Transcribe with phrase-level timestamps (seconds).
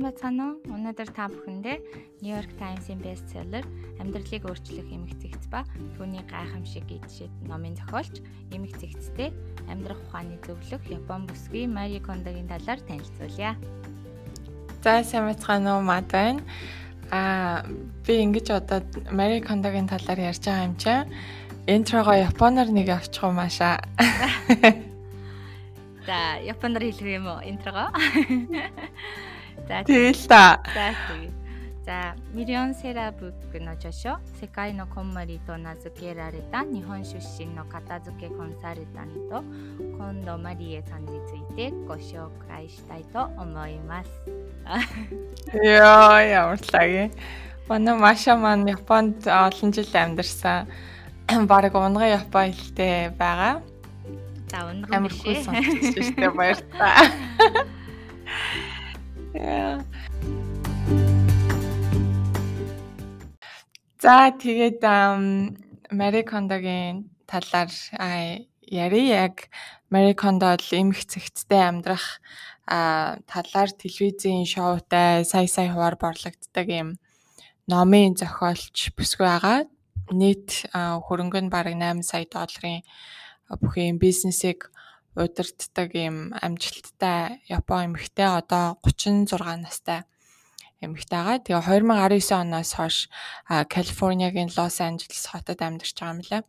[0.00, 0.56] сайн байцгаана уу?
[0.72, 1.76] Өнөөдөр та бүхэндээ
[2.24, 3.68] New York Times-ийн бестселлер
[4.00, 5.68] Амьдралыг өөрчлөх эмх зэгц ба
[6.00, 9.28] түүний гайхамшиг гişэд номын зохиолч эмх зэгцтэй
[9.68, 13.60] амьдрах ухааны зөвлөх Япон бүсгүй Мари Кондогийн талаар танилцуулъя.
[14.80, 16.40] За сайн байцгаана уу мад байна.
[17.12, 17.68] Аа
[18.08, 18.80] би ингэж одоо
[19.12, 21.12] Мари Кондогийн талаар ярьж байгаа юм чинь
[21.68, 23.84] интрого японоор нэг авчих юм аашаа.
[26.08, 27.92] За японоор хэлэх юм уу интрого?
[29.69, 30.61] За тэгэл та.
[30.73, 31.31] За тэгээ.
[31.85, 39.43] За、ミリオンセラーブックの著書「世界のこんまり」と名付けられた日本出身の片付けコンサルタント
[39.95, 44.09] 近藤マリエさんについてご紹介したいと思います。
[45.53, 47.11] Яа ямар лаги.
[47.69, 50.65] Манай Маша маань Японд олон жил амьдарсан.
[51.45, 53.61] Бараг унган Япон хэлтэй байгаа.
[54.49, 55.45] За унган биш ээ.
[55.45, 56.97] Амар хүсэж шүү дээ баярлалаа.
[64.00, 64.84] За тэгээд
[65.92, 67.72] Мари Кондогийн талаар
[68.68, 69.48] яри яг
[69.88, 72.20] Мари Кондо л эмх цэгцтэй амьдрах
[72.68, 76.88] талаар телевизийн шоутай сая сая хуваар борлогддог юм
[77.64, 79.58] номын зохиолч бүсгүй байгаа.
[80.12, 82.84] Нийт хөрөнгө нь бараг 8 сая долларын
[83.48, 84.68] бүхэн бизнесийг
[85.20, 90.00] удирддаг юм амжилттай Япон эмэгтэй одоо 36 настай
[90.80, 91.38] эмэгтэй байгаа.
[91.44, 92.96] Тэгээ 2019 оноос хойш
[93.46, 96.42] Калифорниагийн Лос Анжелес хотод амьдарч байгаа юм лээ.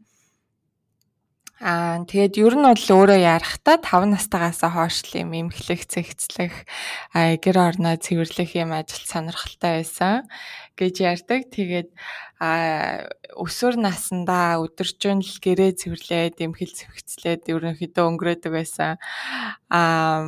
[1.61, 6.65] Аа тэгээд ер нь бол өөрөө ярахтаа 5 настайгаас хойш л юм эмхлэх, цэгцлэх,
[7.13, 10.25] гэр орноо цэвэрлэх юм ажил сонирхолтой байсан
[10.73, 11.53] гэж ярьдаг.
[11.53, 11.93] Тэгээд
[12.41, 13.05] аа
[13.37, 18.97] өсвөр насндаа өдөржин л гэрээ цэвэрлээд, эмхэл цэвэгцлээд ерөнхийдөө өнгөрөөдөг байсан.
[19.69, 20.25] Аа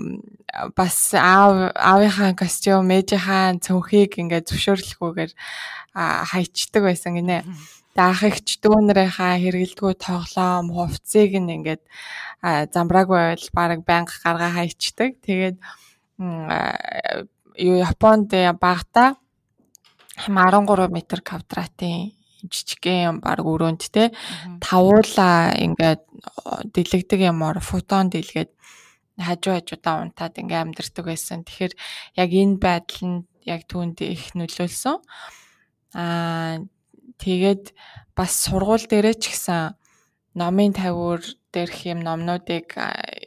[0.78, 5.34] бас аав аавынхаа костюм, ээжийнхаа цөнхийг ингээд зөвшөөрлөхгүйгээр
[6.30, 7.83] хайчдаг байсан гинэ даах
[8.26, 11.84] ихч дүүнэрийнхаа хэрэгэлдэггүй тоглоом, хувцсыг нь ингээд
[12.74, 15.22] замбраагүй байвал баг байнга гаргаа хайчдаг.
[15.22, 15.58] Тэгээд
[16.18, 19.16] юу Японд багта
[20.26, 22.18] 13 м квадратын
[22.50, 24.12] жижигхэн баг өрөөнд те
[24.60, 26.02] тавуула ингээд
[26.74, 28.52] дэлгдэг юмор фотон дэлгээд
[29.22, 31.46] хажуу хажуудаа унтаад ингээм амьдэрдэг байсан.
[31.46, 31.74] Тэгэхээр
[32.18, 34.98] яг энэ байдал нь яг түүнд их нөлөөлсөн.
[35.94, 36.66] Аа
[37.24, 37.72] Тэгээд
[38.20, 39.80] бас сургууль дээрээ ч гэсэн
[40.36, 41.24] номын тавиур
[41.56, 42.76] дээрх юм номнуудыг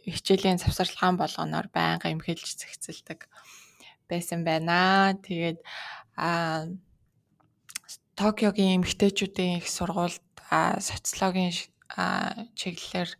[0.05, 3.25] хичээлийн завсарлагаан болгоноор байнга имхэлж зэгцэлдэг
[4.05, 5.17] байсан байна.
[5.25, 5.65] Тэгээд
[6.21, 6.69] а
[8.21, 10.25] Токиогийн эмэгтэйчүүдийн их сургуульд
[10.81, 11.53] социологийн
[12.53, 13.11] чиглэлээр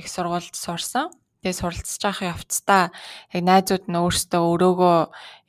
[0.00, 1.08] их сургуульд сурсан.
[1.44, 2.84] Тэгээ суралцж явах явцдаа
[3.36, 4.98] яг найзууд нь өөрсдөө өрөөгөө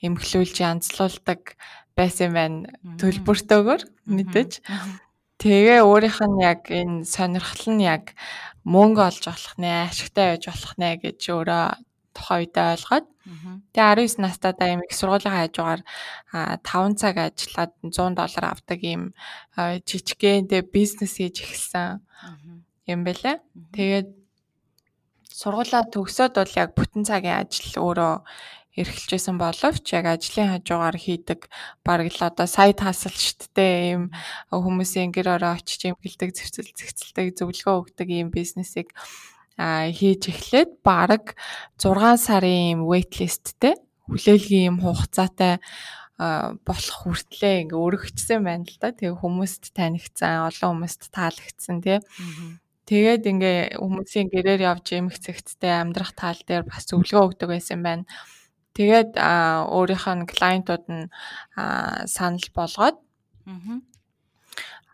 [0.04, 1.56] эмхлүүлж янзлуулдаг
[1.96, 2.70] байсан байна
[3.00, 4.52] төлбөртөөгөр мэдээж.
[5.40, 8.16] Тэгээ өөрийнх нь яг энэ сонирхол нь яг
[8.64, 11.66] мөнгө олж болох нэ, ашигтай байж болох нэ гэж өөрөө
[12.16, 13.08] тухайн үедээ ойлгоод
[13.76, 15.82] тэгээ 19 настайдаа юм их сургуулийн хажуугаар
[16.64, 19.12] 5 цаг ажиллаад 100 доллар авдаг юм
[19.58, 22.00] жижигхэн тэгээ бизнес хийж эхэлсэн
[22.88, 23.42] юм бэлээ.
[23.76, 24.08] Тэгээд
[25.36, 28.14] сургуулаа төгсөөд бол яг бүтэн цагийн ажил өөрөө
[28.76, 31.48] эрхэлжсэн боловч яг ажлын хажуугаар хийдэг
[31.82, 34.04] бараг л одоо сайд хасал шттэй ийм
[34.52, 38.92] хүмүүсийн гэр ороо очиж эмгэлдэг зэвсэл зэгцэлдэг зөвлөгөө өгдөг ийм бизнесийг
[39.56, 41.40] а хийж эхлээд бараг
[41.80, 43.80] 6 сарын waitlistтэй
[44.12, 45.64] хүлээлгийн ийм хугацаатай
[46.18, 48.96] болох хүртлээ ингээ өргөжсөн байна л да.
[48.96, 52.00] Тэгээ хүмүүст танигдсан, олон хүмүүст таалагдсан тий.
[52.88, 58.08] Тэгээд ингээ хүмүүсийн гэрээр явж эмх цэгцтэй амьдрах тал дээр бас зөвлөгөө өгдөг байсан байна.
[58.76, 61.08] Тэгээд өөрийнх нь клиентууд нь
[62.16, 62.98] санал болгоод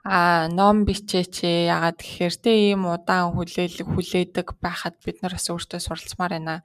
[0.04, 5.78] а ном бичээч яагаад гэхээр тэ ийм удаан хүлээл хүлээдэг байхад бид нар бас өөртөө
[5.78, 6.56] суралцмаар байна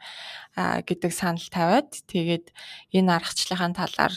[0.56, 2.48] гэдэг санал тавиад тэгээд
[2.96, 4.14] энэ аргачлалын талаар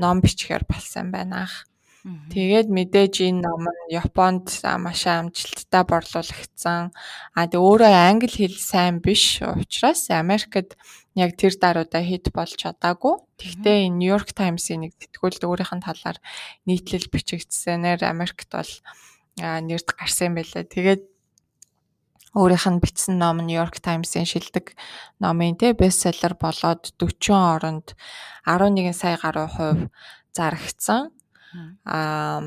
[0.00, 1.68] ном бичихээр болсон байна ах.
[2.02, 4.50] Тэгээд мэдээж энэ ном нь Японд
[4.82, 6.90] маш амжилттай борлуулагдсан.
[6.90, 10.74] А тэгээ өөрөө англи хэл сайн биш учраас Америкт
[11.14, 13.22] яг тэр даруйда хит болж чадаагүй.
[13.38, 16.18] Тэгвэл энэ Нью-Йорк Таймс-ийн нэг сэтгүүлд өөрийнх нь талаар
[16.66, 18.72] нийтлэл бичигдсэнээр Америкт бол
[19.38, 20.66] нэрд гарсан байлаа.
[20.66, 21.06] Тэгээд
[22.34, 24.74] өөрийнх нь бичсэн ном нь Нью-Йорк Таймс-ийн шилдэг
[25.22, 27.94] номын тэ бестселлер болоод 40 оронд
[28.42, 29.86] 11 сая гаруй хувь
[30.34, 31.14] зарагдсан
[31.84, 32.40] аа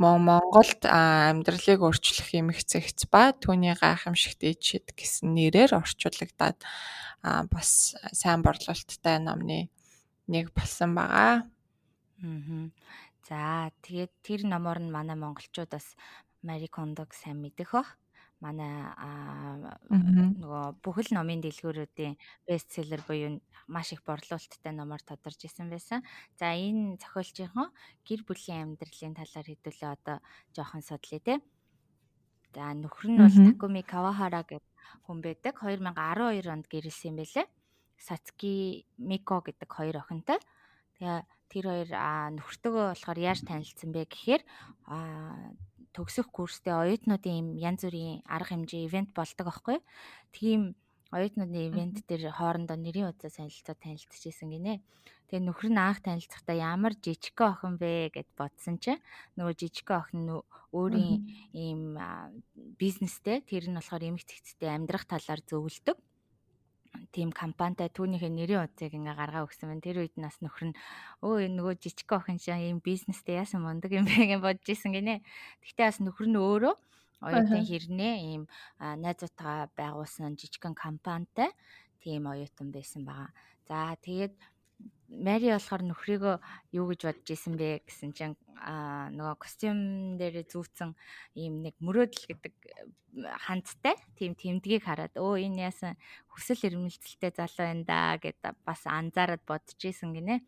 [0.00, 6.56] Монголд амьдралыг өөрчлөх эмх зэгц ба түүний гайхамшигт ичэд гэсэн нэрээр орчуулагдаад
[7.52, 9.68] бас сайн борлуулалттай номны
[10.24, 11.44] нэг болсон байгаа.
[12.24, 12.72] Аа.
[13.28, 15.92] За тэгээд тэр номоор нь манай монголчууд бас
[16.40, 17.99] Мари Кондог сайн мэдэх бах.
[18.40, 18.72] Манай
[20.40, 22.16] нөгөө бүхэл номын дэлгүүрүүдийн
[22.48, 23.36] бестселлер буюу
[23.68, 26.00] маш их борлуулалттай номоор тодорж исэн байсан.
[26.40, 27.68] За энэ зохиолчийнхоо
[28.08, 30.16] гэр бүлийн амьдралын талаар хэдүүлээ одоо
[30.56, 31.34] жоохон судлаа те.
[32.56, 34.64] За нөхөр нь бол Такуми Кавахара гэх
[35.04, 35.54] хүн байдаг.
[35.60, 37.46] 2012 онд гэрэлсэн юм байлээ.
[38.00, 40.40] Сацки Мико гэдэг хоёр охинтой.
[40.96, 41.22] Тэгээ
[41.52, 41.90] тэр хоёр
[42.40, 44.42] нөхөртөөгөө болохоор яаж танилцсан бэ гэхээр
[45.94, 49.78] төгсөх курстэй оюутнуудын юм янз бүрийн арга хэмжээ ивент болдог аахгүй.
[50.34, 50.78] Тийм
[51.10, 54.78] оюутнуудын ивент дээр хоорондоо нэрийн удаа солилцоо танилцчихсэн гинэ.
[55.30, 59.02] Тэгээ нөхөр нь анх танилцахдаа ямар жижигхэн охин бэ гэд бодсон чинь
[59.38, 60.34] нөгөө жижигхэн охин нь
[60.74, 61.18] өөрийн
[61.54, 61.82] ийм
[62.78, 65.98] бизнестэй тэр нь болохоор эмэгтэй амьдрах талаар зөвлөдөг
[67.10, 69.82] тийм компанитай түүнийхээ нэрийн утсыг ингээ гаргаа өгсөн байна.
[69.82, 70.78] Тэр үед нас нөхөр нь
[71.26, 74.94] өө энэ нөгөө жижиг охин шаа ийм бизнестэй яасан мундаг юм бэ гэж бодож исэн
[74.94, 75.22] гинэ.
[75.62, 76.74] Гэхдээ бас нөхөр нь өөрөө
[77.26, 78.42] оюутан хэрнээ ийм
[78.78, 81.50] найзуудтайгаа байгуулсан жижигхэн компанитай
[82.00, 83.30] тийм оюутан байсан байгаа.
[83.68, 84.34] За тэгээд
[85.10, 86.36] Мари болохоор нөхрийгөө
[86.78, 89.78] юу гэж бодож исэн бэ гэсэн чинь а нөгөө костюм
[90.20, 90.94] дээр зүүцэн
[91.34, 92.54] ийм нэг мөрөөдөл гэдэг
[93.48, 95.98] хандтай тийм тэмдгийг хараад өө энэ яасан
[96.30, 100.44] хүсэл эрмэлзэлтэй залуу байна да гэд бас анзаараад бодож исэн гинэ.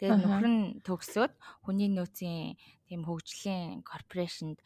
[0.00, 1.32] Тэгээд нөхөр нь төгсөөд
[1.68, 2.56] хүний нөөцийн
[2.88, 4.58] тийм хөгжлийн корпорашнд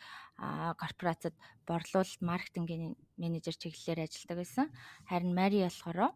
[0.78, 1.34] корпорацид
[1.66, 4.66] борлуулалт маркетингийн менежер чиглэлээр ажилладаг байсан.
[5.10, 6.14] Харин Мари болохоор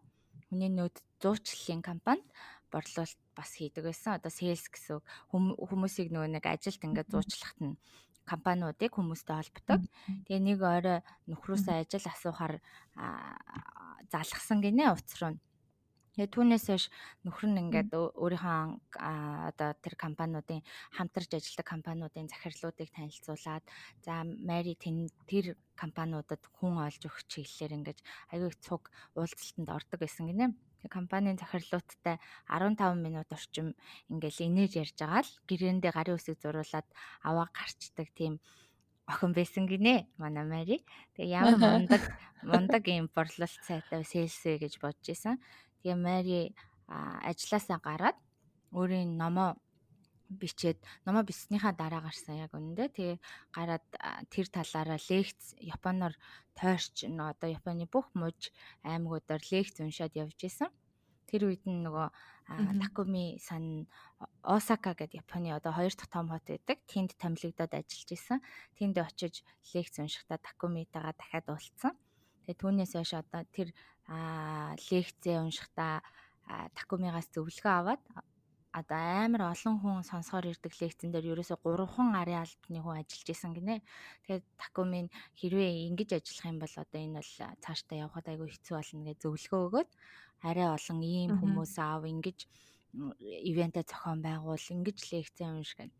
[0.49, 2.25] хүний нөөц зуучлалын компанид
[2.73, 4.17] борлуулалт бас хийдэг байсан.
[4.17, 5.01] Одоо sales гэсэн
[5.31, 7.77] хүмүүсийг нөгөө нэг ажилд ингээд зуучлахт нь
[8.29, 9.81] компаниудыг хүмүүстэй холбодог.
[10.29, 10.99] Тэгээ нэг орой
[11.29, 12.61] нөхрөөсөө ажил асуухаар
[14.13, 15.37] залгсан гинэ утас руу.
[16.19, 16.85] Тэгээ түүнээс хойш
[17.23, 18.59] нөхөр нь ингээд өөрийнхөө
[19.55, 20.59] одоо тэр компаниудын
[20.91, 23.63] хамтарч ажилладаг компаниудын захирлуудыг танилцуулаад
[24.03, 27.99] за Мари тэр компаниудад хүн олж өгөх чиглэлээр ингээд
[28.35, 30.59] аягүй цуг уулзалтанд ордог байсан гинэ.
[30.91, 32.19] Компанийн захирлуудтай
[32.51, 33.71] 15 минут орчим
[34.11, 36.87] ингээл инээж ярьж байгаа л гэрээндээ гарын үсэг зуруулаад
[37.23, 38.43] аваа гарчдаг тийм
[39.07, 40.83] охин байсан гинэ манай Мари.
[41.15, 42.03] Тэгээ ямар мундаг
[42.43, 45.39] мундаг юм борлуулалт сайтай сэлсэ гэж бодож исэн.
[45.81, 46.55] Тэгээ Мари
[46.89, 48.17] ажилласаа гараад
[48.73, 49.57] өөрийн номоо
[50.29, 53.17] бичээд номоо бичснийхаа дараа гарсан яг үнэндээ тэгээ
[53.57, 53.85] гараад
[54.29, 56.13] тэр талаараа лекц японоор
[56.53, 58.53] тойрч одоо Японы бүх мужи
[58.85, 60.69] аймагуудаар лекц уншаад явж исэн.
[61.25, 62.09] Тэр үед нь нөгөө
[62.81, 63.85] Такуми сан
[64.41, 66.77] Осака гэдэг Японы одоо хоёр дахь том хот байдаг.
[66.89, 68.39] Тэнд томилогдоод ажиллаж исэн.
[68.77, 71.93] Тэнд очиж лекц уншихдаа Такумитайгаа дахиад уулзсан.
[72.49, 73.69] Тэгээ түүнээс хойш одоо тэр
[74.89, 76.01] лекцээ уншихдаа
[76.73, 78.01] Такумигаас зөвлөгөө аваад
[78.73, 83.53] одоо амар олон хүн сонсохоор ирдэг лекцэн дээр ерөөсө 3хан арын албаны хүн ажиллаж исэн
[83.53, 83.85] гинэ.
[84.25, 89.05] Тэгээд Такумын хэрвээ ингэж ажиллах юм бол одоо энэ бол цаашдаа явхад айгүй хэцүү болно
[89.05, 89.89] гэж зөвлөгөө өгөөд
[90.49, 92.39] арай олон ийм хүмүүс аав ингэж
[93.45, 95.93] ивентэ зохион байгуул ингэж лекцээ унших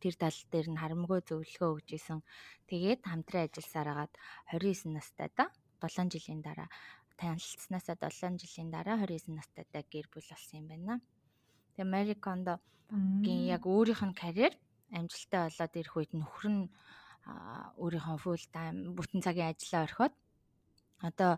[0.00, 2.24] тэр тал дээр нь харамгүй зөвлөгөө өгч исэн.
[2.64, 4.12] Тэгээд хамтран ажилласаар агаад
[4.56, 5.52] 29 настай да
[5.88, 6.68] 7 жилийн дараа
[7.18, 10.94] танилцснаасаа 7 жилийн дараа 29 настайдаа гэр бүл болсон юм байна.
[11.74, 14.54] Тэгээ Мари Кондогийн яг өөрийнх нь карьер
[14.98, 16.62] амжилттай болоод ирэх үед нөхөр нь
[17.82, 20.14] өөрийнхөө full time бүтэн цагийн ажиллаа орхиод
[21.08, 21.32] одоо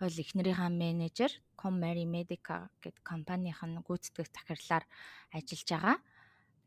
[0.00, 4.84] бол эхнэрийнхээ менежер Comary Medica гэдэг компанийн гүйцэтгэх захирлаар
[5.34, 5.96] ажиллаж байгаа.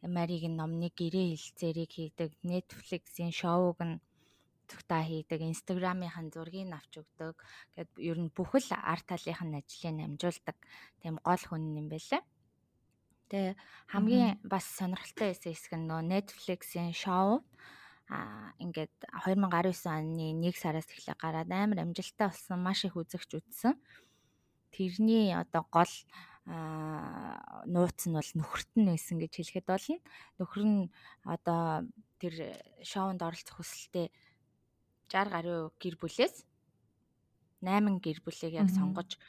[0.02, 4.02] Маригийн номны гэрээ хэлцээрийг хийдэг, Netflix-ийн шоуг нь
[4.72, 7.36] цогтаа хийдэг, Instagram-ийн зургийг авч өгдөг.
[7.76, 10.58] Гэт ер нь бүхэл арт талынх нь ажлыг намжуулдаг
[11.04, 12.24] тийм гол хүн юм байлаа.
[13.32, 13.56] Тэгээ
[13.92, 17.44] хамгийн бас сонирхолтой хэсэг нь нөө Netflix-ийн шоу
[18.12, 18.92] а ингээд
[19.24, 23.80] 2019 оны 1 сараас эхлээ гараад амар амжилттай болсон маш их үзэгч үзсэн.
[24.76, 25.94] Тэрний одоо гол
[26.44, 29.98] нууц нь бол нөхөрт нь байсан гэж хэлэхэд болно.
[30.36, 30.82] Нөхөр нь
[31.24, 31.88] одоо
[32.20, 32.36] тэр
[32.84, 34.12] шоунд оролцох хүсэлтэд
[35.12, 36.48] 60 гаруй гэр бүлээс
[37.62, 39.20] 8 гэр бүлийг яг сонгож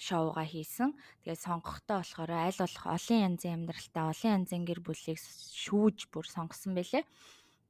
[0.00, 0.90] шоуга хийсэн.
[1.22, 5.18] Тэгээд сонгохдоо болохоор аль болох олон янзын амьдралтай олон янзын гэр бүлийг
[5.62, 7.04] шүүж бүр сонгосон байлээ.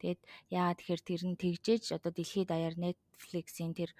[0.01, 0.21] Тэгээд
[0.53, 3.91] яа тэгэхээр тэр нь тэгжээж одоо дэлхийд даяар Netflix-ийн тэр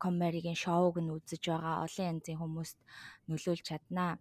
[0.00, 2.78] коммеригийн шоуг нь үзэж байгаа олон янзын хүмүүст
[3.28, 4.20] нөлөөлж чаднаа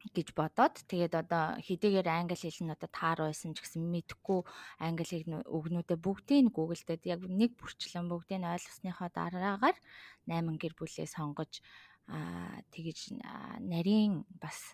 [0.00, 4.40] гэж бодоод тэгээд одоо хэдийгээр англи хэл нь одоо таар байсан ч гэсэн мэдхгүй
[4.80, 9.76] англи хэл үгнүүдээ бүгдийг Google дээр яг нэг бүрчлэн бүгдийг ойлгосныхоо дараагаар
[10.24, 11.60] 8 гэр бүлээ сонгож
[12.08, 13.20] аа тэгэж
[13.60, 14.72] нарийн бас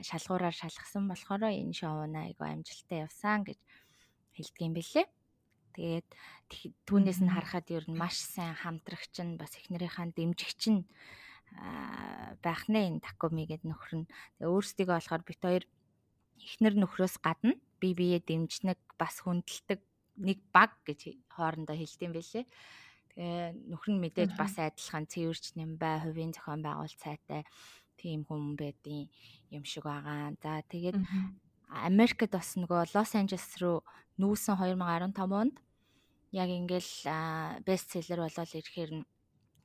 [0.00, 3.60] шалгуураар шалгасан болохоор энэ шоуна айгу амжилттай явсан гэж
[4.32, 5.06] хэлдэг юм бэлээ.
[5.76, 6.08] Тэгээд
[6.88, 10.84] түүнээс нь харахад ер нь маш сайн хамтрагч нь бас эхнэрийнхаа дэмжигч нь
[12.42, 14.10] байх нэ энэ Такуми гэд нөхөр нь.
[14.38, 15.64] Тэгээ өөрсдийгөө болохоор бит хоёр
[16.42, 19.80] эхнэр нөхрөөс гадна бие биеэ дэмжнэг бас хүндэлдэг
[20.22, 22.44] нэг баг гэж хоорондоо хэлдэм байлээ.
[23.14, 27.42] Тэгээ нөхөр нь мэдээж бас адилхан цэвэрч нэмбай, хувийн зохион байгуулалт сайтай
[28.00, 29.06] тийм хүн байдгийн
[29.52, 30.34] юм шиг байгаа.
[30.42, 30.98] За тэгээд
[31.72, 33.80] Америкт бас нөгөө Лос Анжелес руу
[34.20, 35.56] нүүсэн 2015 онд
[36.32, 36.92] яг ингээл
[37.64, 38.90] бестселлер болол ирэхээр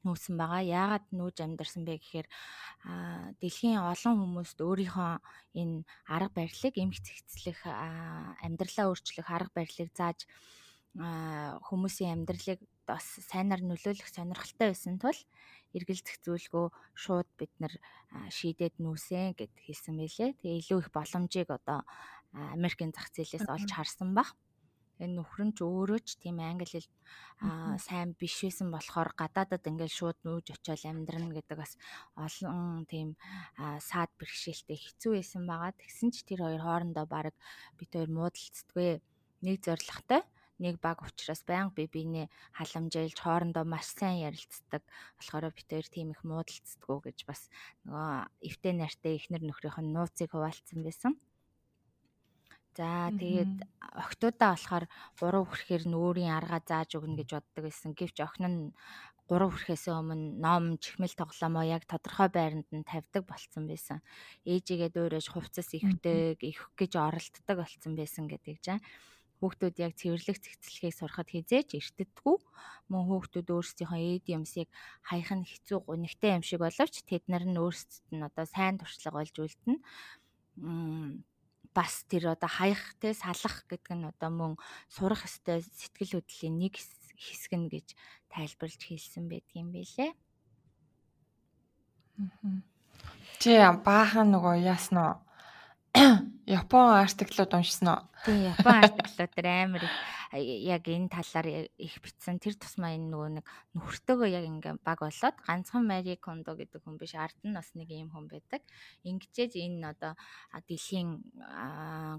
[0.08, 0.64] нүүсэн байгаа.
[0.64, 2.28] Яагаад нүүж амьдарсан бэ гэхээр
[3.44, 5.12] дэлхийн олон хүмүүст өөрийнхөө
[5.60, 10.24] энэ арга барилыг эмх цэгцлэх амьдралаа өөрчлөх арга барилыг зааж
[10.98, 15.20] хүмүүсийн амьдралыг бас сайнаар нөлөөлөх сонирхолтой байсан тул
[15.76, 17.76] эргэлзэх зүйлгөө шууд бид нар
[18.32, 20.40] шийдээд нүүсэн гэд хэлсэн байлээ.
[20.40, 21.84] Тэгээ илүү их боломжийг одоо
[22.56, 24.32] Америкийн зах зээлээс олж харсан баг.
[25.02, 26.90] Энэ нөхөр нь ч өөрөө ч тийм англи хэл
[27.88, 31.74] сайн биш байсан болохоор гадаадад ингээл шууд нүүж очиод амьдрна гэдэг бас
[32.18, 33.14] олон тийм
[33.90, 35.74] саад бэрхшээлтэй хэцүү байсан байгаа.
[35.78, 37.36] Тэгсэн ч тэр хоёр хоорондоо баг
[37.78, 38.90] бид хоёр муудалцдаггүй
[39.46, 40.22] нэг зоригтой
[40.58, 42.28] нэг баг учраас байнга би бинээ
[42.58, 44.82] халамжилж хоорондоо маш сайн ярилцдаг
[45.18, 47.42] болохоор бид хоёр тийм их муудалцдаггүй гэж бас
[47.86, 48.10] нөгөө
[48.50, 51.14] эвтэй нартай ихнэр нөхрийнх нь нууцыг хуваалцсан байсан.
[52.78, 53.66] За тэгээд
[53.98, 54.86] охтуудаа болохоор
[55.18, 57.98] гурав хүрэхээр нь өөрийн аргаа зааж өгнө гэж боддог байсан.
[57.98, 58.60] Гэвч охин нь
[59.26, 64.06] гурав хүрэхээс өмнө ном, чихмэл тоглоомоо яг тодорхой байранд нь тавьдаг болцсон байсан.
[64.46, 68.80] Ээжигээ дөөрэж хувцас ихдэг, их гэж оролддог болцсон байсан гэдэг жаа
[69.38, 72.38] хүүхдүүд яг цэвэрлэх цэгцлэхийг сурахад хизээч эртдэггүй.
[72.90, 74.68] Мөн хүүхдүүд өөрсдийнхөө эд юмсыг
[75.06, 79.22] хаях нь хэцүү гунигтай юм шиг боловч тэд нар нь өөрсдөд нь одоо сайн туршлага
[79.22, 79.78] болж үлдэнэ.
[81.74, 84.54] Бас тэр одоо хаях те салах гэдэг нь одоо мөн
[84.88, 86.80] сурах ёстой сэтгэл хөдлөлийн нэг
[87.18, 87.88] хэсэг нь гэж
[88.30, 90.12] тайлбарлаж хэлсэн байдгийн байлээ.
[93.42, 93.52] Чи
[93.86, 95.22] баахан нөгөө яаснаа
[96.48, 98.02] Япон артиклууд уншсан уу?
[98.26, 99.84] Тийм, Япон артиклууд амар
[100.34, 102.40] яг энэ талаар их бичсэн.
[102.40, 103.46] Тэр тусмаа энэ нөгөө нэг
[103.78, 107.88] нөхөртөөгөө яг ингээм баг болоод ганцхан Мари Кондо гэдэг хүн биш, ард нь бас нэг
[107.92, 108.62] ийм хүн байдаг.
[109.08, 110.14] Ингэжээж энэ одоо
[110.68, 111.24] дэлхийн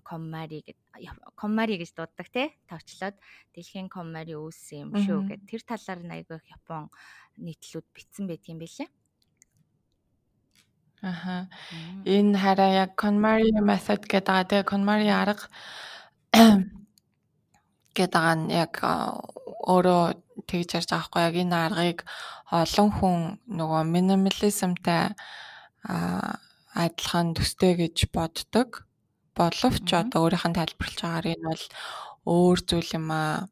[0.04, 3.16] коммари гэдэг коммари гэж дууддаг те тавчлаад
[3.52, 6.88] дэлхийн коммари үүссэн юм шүү гэд тэр талаар айгүй Япон
[7.36, 8.88] нийтлүүд бичсэн байдгийн байлээ.
[11.02, 11.46] Аха.
[12.04, 14.50] Энэ хараа яг KonMari method гэдэг.
[14.50, 15.46] Тэгээ KonMari арга
[17.98, 18.74] гэдэг байгаа нь яг
[19.66, 20.02] өөрөө
[20.46, 21.98] тэгж ярьж байгаа хгүй яг энэ аргыг
[22.48, 23.16] олон хүн
[23.58, 25.12] нөгөө минимализмтай
[26.78, 28.86] адилхан төстэй гэж боддог.
[29.36, 31.64] Боловч одоо өөрийнх нь тайлбарлаж байгаагаар энэ бол
[32.26, 33.48] өөр зүйл юм аа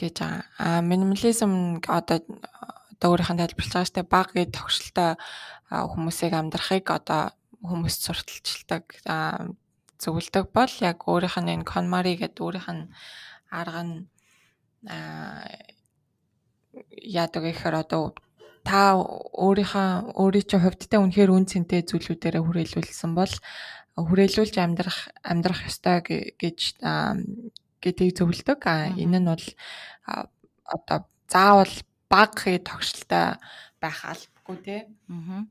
[0.00, 0.44] гэж байгаа.
[0.58, 5.10] А минимализм одоо одоо өөрийнх нь тайлбарлаж байгаа штэ баг гэж тогшилтой
[5.70, 8.84] хүмүүсийг амьдрахыг одоо хүмүүст сурталчилдаг
[10.02, 12.84] зөвлөдөг бол яг өөрийнх нь энэ конмари гэдэг өөрийнх нь
[13.52, 13.96] арга нь
[17.16, 18.16] яадаг гэхээр одоо
[18.64, 23.34] та өөрийнхөө өөрийн чинь хувьдтай үнэхээр үн цэнтэй зүйлүүдээрээ хүрээлүүлсэн бол
[23.98, 26.00] хүрээлүүлж амьдрах амьдрах ёстой
[26.40, 26.60] гэж
[27.82, 28.60] гэдгийг зөвлөдөг.
[28.96, 29.46] Энэ нь бол
[30.64, 31.74] одоо заавал
[32.08, 33.36] баг тогшилтой
[33.82, 34.80] байх албагүй тий.
[35.10, 35.44] Аа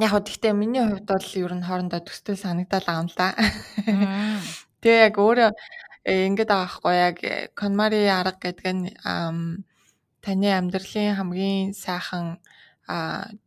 [0.00, 2.82] Яг хөө гэхдээ миний хувьд бол ер нь хоорондоо төстэй санагдал
[3.14, 3.36] да.
[4.82, 5.50] Тэгээ яг өөрөө
[6.04, 7.18] э, ингэдэг байгаа хгүй яг
[7.54, 8.86] конмари э, арга гэдэг нь
[10.22, 12.38] таны амьдралын хамгийн сайхан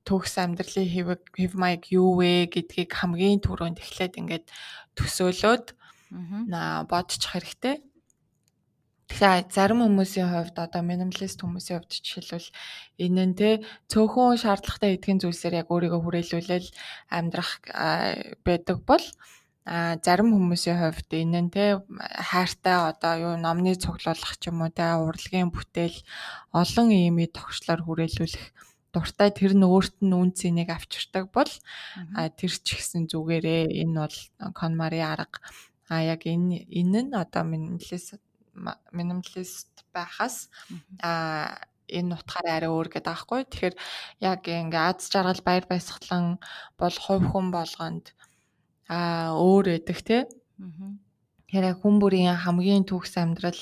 [0.08, 4.46] төгс амьдралын хэвэг хэв маяг юу вэ гэдгийг хамгийн түрүүнд эхлээд ингээд
[4.96, 5.76] төсөөлөөд
[6.88, 7.84] бодчих хэрэгтэй.
[9.06, 12.50] Тэгэхээр зарим хүмүүсийн хувьд одоо минималист хүмүүсийн хувьд жишээлбэл
[13.06, 13.50] энэ нь те
[13.92, 16.68] цөөхөн шаардлагатай эдгээр зүйлсээр яг өөрийгөө хүрээлүүлэл
[17.14, 17.52] амьдрах
[18.42, 19.06] байдаг бол
[19.66, 21.82] а зарим хүмүүсийн хувьд энэ нь те
[22.30, 25.98] хайртай одоо юу номны цуглуулах ч юм уу те урлагийн бүтээл
[26.54, 28.46] олон иймээ тогшлоор хүрээлүүлэх
[28.94, 31.52] дуртай тэр нь өөрт нь үн цэнийг авчирдаг бол
[32.38, 34.18] тэр ч ихсэн зүгээрээ энэ бол
[34.54, 35.42] конмари арга.
[35.92, 38.22] А яг энэ энэ нь одоо минималист
[38.96, 40.48] минималист байхаас
[41.04, 41.60] а
[41.92, 43.42] энэ утгаараа арай өөр гэдэг аахгүй.
[43.46, 43.76] Тэгэхээр
[44.24, 46.40] яг ингээ аз жаргал баяр баясгалан
[46.80, 48.06] бол хувь хүн болгонд
[48.90, 50.18] а өөр өгдөг те.
[51.50, 53.62] Тэгэхээр хүн бүрийн хамгийн төгс амьдрал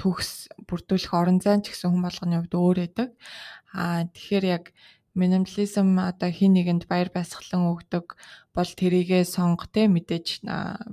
[0.00, 3.08] төгс бүрдүүлэх орон зайн ч гэсэн хүн болгоны хувьд өөр өгдөг.
[3.76, 4.64] А тэгэхээр яг
[5.14, 8.14] минимализм одоо хин нэгэнд баяр баясгалан өгдөг
[8.54, 10.46] бол тэрийгэ сонго те мэдээж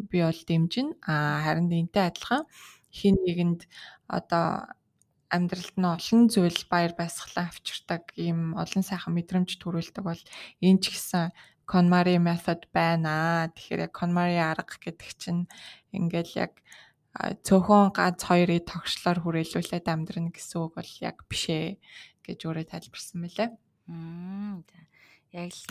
[0.09, 2.43] би бол дэмжин а харин энтэй адилхан
[2.89, 3.69] хин нэгэнд
[4.09, 4.73] одоо
[5.29, 10.21] амьдралд нь олон зүйл баяр баясгалан авчирдаг ийм олон сайхан мэдрэмж төрүүлдэг бол
[10.65, 11.29] энэ ч гэсэн
[11.67, 13.51] KonMari method байна.
[13.51, 15.51] Тэгэхээр яг KonMari арга гэдэг чинь
[15.91, 16.53] ингээл яг
[17.43, 21.75] цөөхөн ганц хоёрыг тогшлоор хүрээлүүлээд амьдрна гэсэн үг бол яг биш ээ
[22.23, 23.27] гэж өөрөө тайлбарсан.
[23.91, 24.79] Мм за.
[25.35, 25.63] Яг л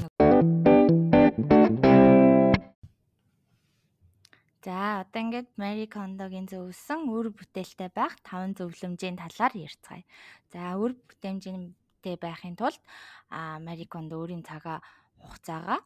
[4.67, 10.03] За одоо ингээд Мари Кондогийн зөвлөсөн үр бүтээлтэй байх таван зөвлөмжийн талаар ярьцгаая.
[10.51, 12.83] За үр бүтээмжтэй байхын тулд
[13.31, 14.83] Мари Кондо өөрийн цагаа
[15.23, 15.81] хугацаагаа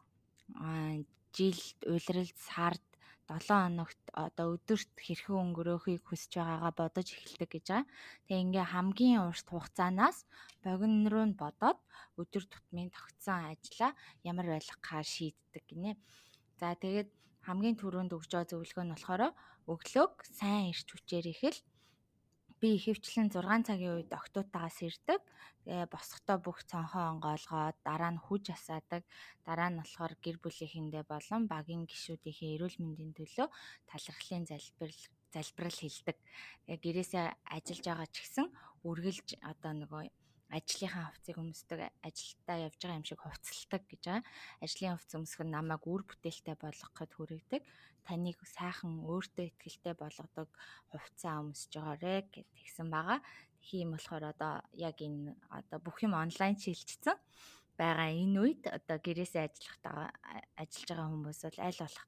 [1.35, 2.83] жилд улиралд сард
[3.31, 7.87] 7 хоногт одоо өдөрт хэрхэн өнгөрөөхийг хүсэж байгаагаа бодож эхэлдэг гэж байгаа.
[8.27, 10.17] Тэгээ ингээ хамгийн урт хугацаанаас
[10.63, 11.79] богино руу нь бодоод
[12.19, 13.91] өдөр тутмын тогтсон ажлаа
[14.27, 15.91] ямар байлгахаа шийддэг гинэ.
[16.59, 17.09] За тэгээд
[17.47, 19.23] хамгийн түрүүнд өгч байгаа зөвлөгөө нь болохоор
[19.71, 21.59] өглөөг сайн ирч хүчээр ихэл
[22.61, 25.21] би ихэвчлэн 6 цагийн үед октоотагаас ирдэг.
[25.65, 29.01] Тэгээ босохдоо бүх цонхоо онгойлгоод дараа нь хүж асаадаг.
[29.41, 33.47] Дараа нь болохоор гэр бүлийнхэндээ болон багийн гишүүдийнхээ эрүүл мэндийн төлөө
[33.89, 35.01] талархлын залбирал
[35.33, 36.17] залбирал хэлдэг.
[36.69, 37.25] Тэгээ гэрээсээ
[37.55, 38.47] ажиллаж байгаа ч гэсэн
[38.85, 40.03] үргэлж одоо нөгөө
[40.51, 44.23] ажлынхаа хувцсыг өмсдөг, ажилдаа явж байгаа юм шиг хувцалдаг гэж байгаа.
[44.59, 47.61] Ажлын хувцс өмсөх нь намайг үр бүтээлтэй болгоход хүргэдэг.
[48.03, 50.49] Таныг сайхан өөртөө ихтэй болгодог
[50.91, 53.19] хувцас өмсөж байгаарэ гэд тэгсэн байгаа.
[53.61, 57.17] Тийм болохоор одоо яг энэ одоо бүх юм онлайн шилжчихсэн
[57.77, 59.77] байгаа энэ үед одоо гэрээсээ ажиллах
[60.61, 62.05] ажиллаж байгаа хүмүүс бол аль болох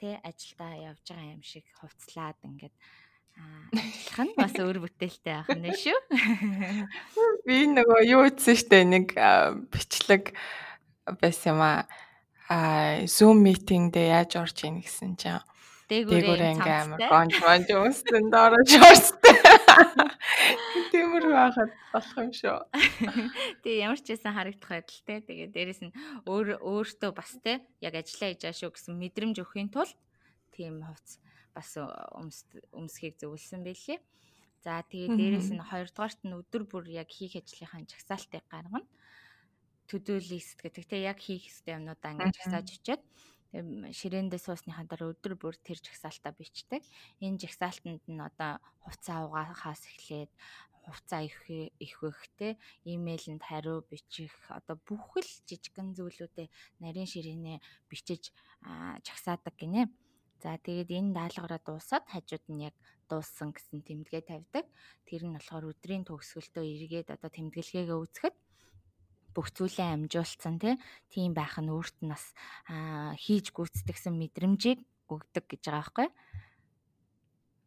[0.00, 2.74] тэ ажилдаа явж байгаа юм шиг хувцлаад ингээд
[3.72, 5.98] ажиллах нь бас өөр бүтээлтэй байх нь шүү.
[7.46, 9.16] Би нөгөө юу ütсэн штэ нэг
[9.72, 10.36] бичлэг
[11.20, 11.88] байсан юм аа.
[13.08, 15.40] Zoom meeting дээр яаж орж ийн гэсэн чинь
[15.88, 19.36] дээгүүрээ ингээм амар гонж монж өмсдөн доорож орстой.
[20.92, 22.60] Тиймэр байхад болох юм шүү.
[23.64, 25.14] Тэгээ ямар ч байсан харагдах байдал те.
[25.24, 25.96] Тэгээ дээрэс нь
[26.28, 29.96] өөр өөртөө бас те яг ажиллаа хийж шүү гэсэн мэдрэмж өгөхийн тулд
[30.52, 31.20] тийм хувц
[31.54, 31.76] бас
[32.74, 34.00] өмсөхийг зөвлөсөн байлээ.
[34.62, 38.86] За тэгээ дээрэс нь хоёрдугаарт нь өдөр бүр яг хийх ажлынхаа жагсаалтыг гаргана.
[39.90, 43.02] To-do list гэдэг те яг хийх ёстой юмнуудаа ингэж жагсааж өчөөд
[43.52, 46.80] ширээндээ суусныхаа дараа өдөр бүр тэр жагсаалтаа бичдэг.
[47.20, 50.30] Энэ жагсаалтанд нь одоо хувцас авахаас эхлээд
[50.86, 56.48] хувцас их ихтэй имэйлэнд хариу бичих одоо бүх л жижигхэн зүйлүүдээ
[56.82, 57.58] нарийн ширээнээ
[57.90, 58.32] бичиж
[59.06, 59.90] жагсаадаг гинэ.
[60.42, 62.74] За тэгээд энэ даалгавраа дуусаад хажууд нь яг
[63.06, 64.66] дууссан гэсэн тэмдэгээ тавьдаг.
[65.06, 68.36] Тэр нь болохоор өдрийн төгсгөлтөө эргээд одоо тэмдэглэгээгээ үүсгэхэд
[69.34, 70.58] бүх зүйлээ амжуулсан
[71.14, 72.34] тийм байх нь өөрт нь бас
[73.22, 76.08] хийж гүйцэтгэсэн мэдрэмжийг өгдөг гэж байгаа байхгүй.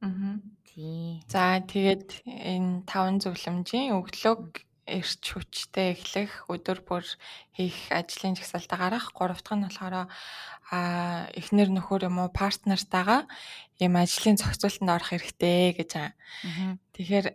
[0.06, 0.38] Аа.
[0.68, 1.24] Тий.
[1.32, 7.06] За тэгээд энэ таван зөвлөмжийн өглөөг эрч хүчтэй эхлэх өдөр бүр
[7.58, 9.12] хийх ажлын жагсаалтаа гарах.
[9.18, 10.08] Гурав дахь нь болохоор
[10.72, 10.80] а
[11.34, 13.26] эхнэр нөхөр юм уу партнертайгаа
[13.82, 16.14] ийм ажлын зохицуултанд орох хэрэгтэй гэж байгаа.
[16.94, 17.28] Тэгэхээр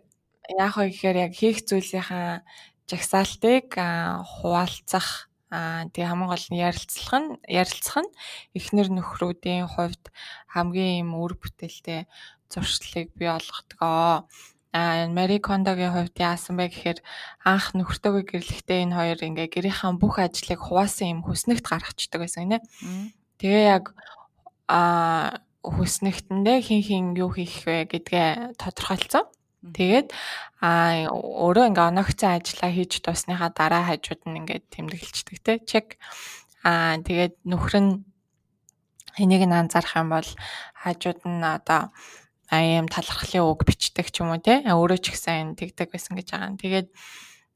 [0.57, 2.43] яах вэ гэхээр яг хийх зүйлийнхаа
[2.87, 8.15] жагсаалтыг хуваалцах Аа тэгээ хамгийн гол нь ярилцлах нь ярилцах нь
[8.55, 10.03] эхнэр нөхрүүдийн хувьд
[10.47, 12.07] хамгийн юм үр бүтээлтэй
[12.47, 14.31] зуршлыг бий болгодгоо.
[14.71, 16.99] А Мари Кондогийн хувьд яасан бэ гэхээр
[17.43, 22.63] анх нөхөртөөгөө гэрлэхдээ энэ хоёр ингээ гэрийнхаа бүх ажлыг хуваасан юм хүснэгт гаргацдаг байсан гинэ.
[23.35, 23.91] Тэгээ яг
[24.71, 29.27] а хүснэгтэндээ хин хин юу хийх вэ гэдгээ тодорхойлцсон.
[29.61, 30.09] Тэгээд
[30.63, 35.99] а өөрөө ингээ оногцсон ажиллаа хийж дуусныхаа дараа хажууд нь ингээ тэмдэглэлцдэг те чек.
[36.63, 37.91] А тэгээд нөхөр нь
[39.21, 40.29] энийг нь анзаарах юм бол
[40.81, 41.93] хажууд нь одоо
[42.51, 46.59] аим талархлын үг бичдэг ч юм уу те өөрөө ч ихсэн тэгдэг байсан гэж байгаа.
[46.59, 46.89] Тэгээд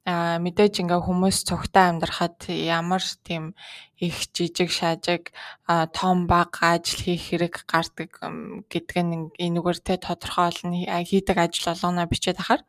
[0.06, 3.58] а мэдээж ингээ хүмүүс цогтой амьдрахад ямар тийм
[3.98, 5.34] их жижиг шаажиг
[5.98, 8.14] том баг ажил хийх хэрэг гардаг
[8.70, 12.62] гэдг нь энэгээр те тодорхой олон хийдэг ажил болгоно бичээд ахаар.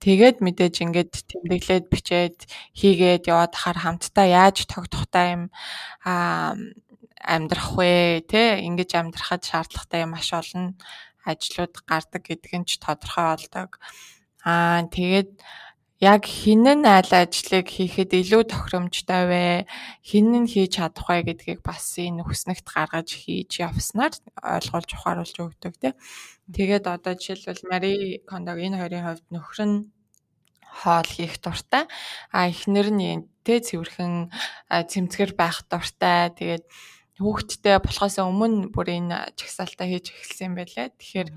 [0.00, 5.42] Тэгээд мэдээж ингээд тэмдэглээд бичээд хийгээд яваад ахаар хамтдаа яаж тогтохтой юм
[7.20, 10.80] амьдрах вэ те ингэж амьдрахад шаардлагатай маш олон
[11.24, 13.70] ажлууд гардаг гэдг нь ч тодорхой болдог.
[14.44, 15.32] Аа тэгээд
[16.04, 19.46] яг хин нь аль ажлыг хийхэд илүү тохиромжтой вэ?
[20.04, 25.74] Хин нь хийж чадах вэ гэдгийг бас энэ хүснэгт гаргаж хийж явснаар ойлгуулж ухааруулж өгдөг
[25.80, 25.94] тийм.
[26.52, 29.76] Тэгээд одоо жишээлбэл Мари Кондог энэ хоёрын хувьд нөхөр нь
[30.68, 31.88] хоол хийх дуртай.
[32.34, 34.28] А эхнэр нь тэ цэвэрхэн
[34.68, 36.34] цэмцгэр байх дуртай.
[36.36, 36.64] Тэгээд
[37.22, 40.90] хүүхдтэй болохоос өмнө бүр энэ чагсаалтаа хийж эхэлсэн байлээ.
[40.98, 41.30] Тэгэхээр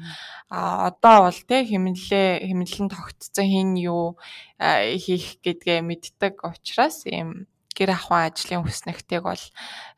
[0.49, 4.17] одоо бол тэ химнэлээ химнэлэн тогтцсон хин юу
[4.57, 7.45] хийх гэдгээ мэддэг учраас ийм
[7.77, 9.43] гэр ахуйн ажлын хүснэгтэйг бол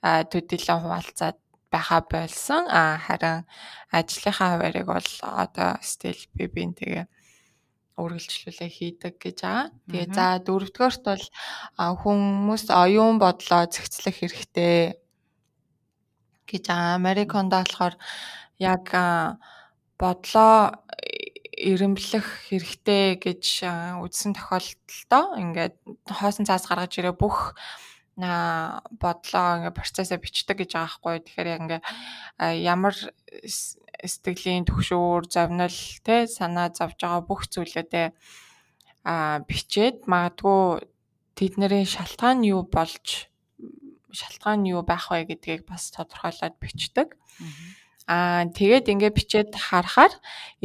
[0.03, 1.37] төдийлөн хуваалцаад
[1.71, 2.67] байха болсон.
[2.67, 3.47] А харин
[3.87, 7.07] ажлынхаа хуваарийг бол одоо стил би бин тэгээ
[7.99, 9.71] үргэлжлүүлээ хийдэг гэж байгаа.
[9.87, 11.25] Тэгээ за дөрөвдүгээрт бол
[12.03, 14.99] хүмүүс оюун бодлоо зэгцлэх хэрэгтэй
[16.49, 16.65] гэж.
[16.73, 17.95] Америконд болохоор
[18.57, 18.85] яг
[19.99, 20.83] бодлоо
[21.59, 23.43] ирэмблэх хэрэгтэй гэж
[24.03, 25.75] үзсэн тохиолдолдоо ингээд
[26.07, 27.53] хоосон цаас гаргаж ирээ бүх
[28.19, 31.15] бодлоо ингээ процессоо бичдэг гэж байгаа хгүй.
[31.23, 31.81] Тэгэхээр яг ингээ
[32.63, 32.95] ямар
[33.99, 38.07] сэтгэлийн төгшөөр, зовнил, тэ санаа зовж байгаа бүх зүйлүүдээ
[39.03, 40.83] а бичээд магадгүй
[41.35, 43.31] тэдний шалтгаан юу болж
[44.11, 47.17] шалтгаан юу байх вэ гэдгийг бас тодорхойлоод бичдэг.
[48.09, 50.13] Аа тэгээд ингээ бичээд харахаар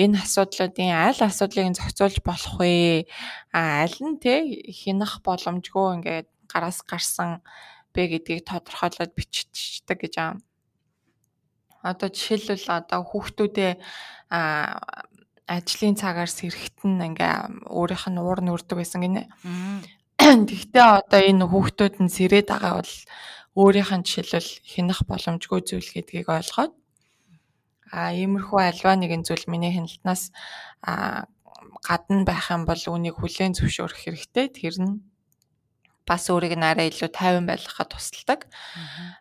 [0.00, 3.04] энэ асуудлуудын аль асуудлыг зохицуулж болох вэ?
[3.52, 7.44] Аа аль нь те хянах боломжгүй ингээд гараас гарсан
[7.92, 10.32] бэ гэдгийг тодорхойлоод биччихдэг гэж аа.
[11.84, 13.72] Одоо жишээлбэл одоо хүүхдүүдээ
[14.32, 14.80] а
[15.44, 19.28] ажлын цагаар сэрхтэн ингээ өөрийнх нь уур нүрдэг байсан гинэ.
[20.24, 22.94] Тэгвэл одоо энэ хүүхдүүд нь сэрээд байгаа бол
[23.60, 26.72] өөрийнх нь жишээлбэл хянах боломжгүй зүйл гэдгийг ойлгоод
[27.92, 30.32] а иймэрхүү альва нэгэн зүйл миний хяналтнаас
[30.80, 31.28] а
[31.84, 34.48] гадна байх юм бол үнийг хүлээн зөвшөөрөх хэрэгтэй.
[34.48, 35.04] Тэр нь
[36.08, 38.48] бас өөрийг нь арай илүү тайван байлгахад тусалдаг.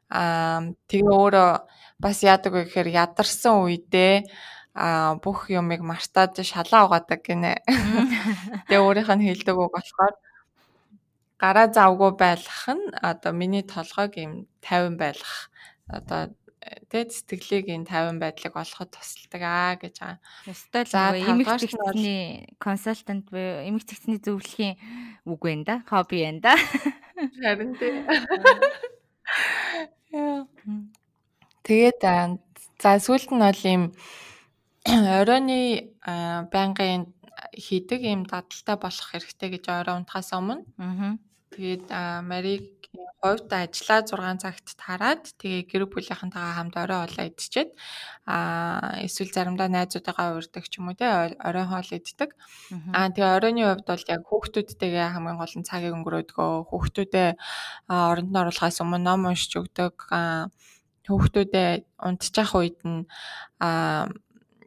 [0.08, 1.52] Аа тэгээ өөрөө
[2.00, 4.24] бас яадаг вэ гэхээр ядарсан үедээ
[4.72, 7.60] а бүх юмыг мартаад шалаа угаадаг гинэ.
[8.72, 10.16] Тэгээ өөрийнх нь хэлдэг үг болохоор
[11.42, 15.50] гараа завгүй байлгах нь одоо миний толгойг юм тайван байлгах
[15.88, 16.32] одоо
[16.88, 20.20] тэ сэтгэлийг энэ 50 байдлыг олоход тусалдаг аа гэж байгаа.
[20.48, 24.80] Ёстой л эмэг цэгцний консалтант буюу эмэг цэгцний зөвлөхийн
[25.28, 25.76] үг байна да.
[25.90, 26.54] Хобби байна да.
[27.44, 27.94] Харин тий.
[31.68, 32.00] Тэгээд
[32.80, 33.84] за сүүлд нь бол ийм
[35.20, 35.92] оройны
[36.54, 37.12] байнгын
[37.56, 40.66] хийдэг ийм дадалтай болох хэрэгтэй гэж орой унтахаас өмнө.
[40.82, 41.18] Аа.
[41.54, 41.88] Тэгээд
[42.26, 42.84] Мариг
[43.22, 47.70] хувьд ажлаа 6 цагт тараад тэгээ гэр бүлийнхэнтэйгээ хамт орой хоолоо идчихэд
[48.30, 51.08] аа эсвэл заримдаа найзуудаагаа урьдаг ч юм уу те
[51.40, 52.30] орой хоол иддэг.
[52.94, 57.30] Аа тэгээ оройны хувьд бол яг хүүхдүүдтэйгээ хамгийн гол нь цагийг өнгөрөөдгөө хүүхдүүдээ
[57.90, 59.96] оронд нь оруулахаас өмнө ном уншиж өгдөг.
[60.14, 60.52] Аа
[61.08, 61.70] хүүхдүүдээ
[62.08, 63.08] унтчих үед нь
[63.60, 64.08] аа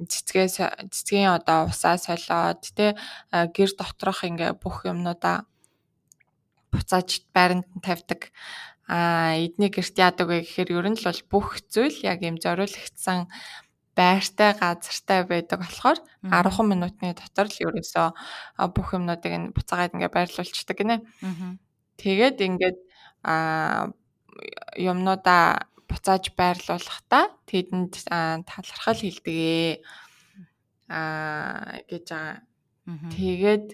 [0.05, 0.47] цэцгээ
[0.93, 2.95] цэцгийн одоо усаа солиод тэ
[3.33, 5.49] гэр доторх ингээ бүх юмнуудаа
[6.73, 8.31] буцааж байранд нь тавьдаг.
[8.87, 13.27] Аа эдний гэрт яадаг вэ гэхээр ер нь л бол бүх зүйл яг юм зориулагдсан
[13.97, 18.07] байртай газартай байдаг болохоор 10 минутын дотор л ерөөсөө
[18.77, 20.97] бүх юмнуудыг нь буцаагаад ингээ байрлуулчихдаг гинэ.
[21.97, 22.79] Тэгээд ингээд
[23.25, 23.89] а
[24.77, 27.92] юмнуудаа буцааж байрлуулахдаа тэдэнд
[28.46, 29.83] талархал хилдэгэ
[30.88, 32.42] а гэж байгаа.
[32.87, 33.66] Тэгээд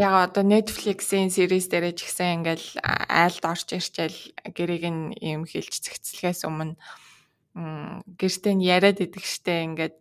[0.00, 2.68] яг одоо Netflix-ийн series дээр ч гэсэн ингээл
[3.08, 4.18] айлд орж ирчээл
[4.56, 6.78] гэрийг нь ийм хэлж зэгцлэхээс өмнө
[7.54, 9.94] гэртээ нь яриад идэг штэ ингээд.